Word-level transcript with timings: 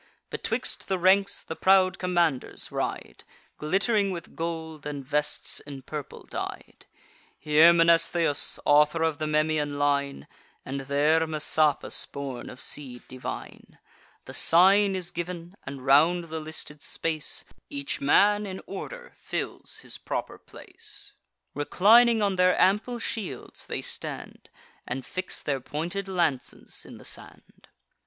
Betwixt 0.31 0.87
the 0.87 0.97
ranks 0.97 1.43
the 1.43 1.55
proud 1.55 1.99
commanders 1.99 2.71
ride, 2.71 3.23
Glitt'ring 3.59 4.09
with 4.09 4.35
gold, 4.35 4.83
and 4.87 5.05
vests 5.05 5.59
in 5.59 5.83
purple 5.83 6.23
dyed; 6.23 6.87
Here 7.37 7.71
Mnestheus, 7.71 8.57
author 8.65 9.03
of 9.03 9.19
the 9.19 9.27
Memmian 9.27 9.77
line, 9.77 10.25
And 10.65 10.79
there 10.81 11.19
Messapus, 11.27 12.07
born 12.07 12.49
of 12.49 12.63
seed 12.63 13.03
divine. 13.07 13.77
The 14.25 14.33
sign 14.33 14.95
is 14.95 15.11
giv'n; 15.11 15.53
and, 15.67 15.85
round 15.85 16.29
the 16.29 16.39
listed 16.39 16.81
space, 16.81 17.45
Each 17.69 18.01
man 18.01 18.47
in 18.47 18.59
order 18.65 19.13
fills 19.17 19.81
his 19.81 19.99
proper 19.99 20.39
place. 20.39 21.13
Reclining 21.53 22.23
on 22.23 22.37
their 22.37 22.59
ample 22.59 22.97
shields, 22.97 23.67
they 23.67 23.83
stand, 23.83 24.49
And 24.87 25.05
fix 25.05 25.43
their 25.43 25.59
pointed 25.59 26.07
lances 26.07 26.87
in 26.87 26.97
the 26.97 27.05
sand. 27.05 27.67